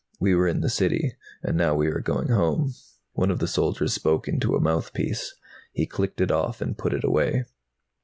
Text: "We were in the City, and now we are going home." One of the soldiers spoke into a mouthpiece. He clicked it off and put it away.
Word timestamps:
"We 0.19 0.33
were 0.33 0.47
in 0.47 0.61
the 0.61 0.67
City, 0.71 1.13
and 1.43 1.55
now 1.55 1.75
we 1.75 1.85
are 1.85 1.99
going 1.99 2.29
home." 2.29 2.73
One 3.13 3.29
of 3.29 3.37
the 3.37 3.45
soldiers 3.45 3.93
spoke 3.93 4.27
into 4.27 4.55
a 4.55 4.59
mouthpiece. 4.59 5.35
He 5.73 5.85
clicked 5.85 6.19
it 6.21 6.31
off 6.31 6.59
and 6.59 6.75
put 6.75 6.93
it 6.95 7.03
away. 7.03 7.45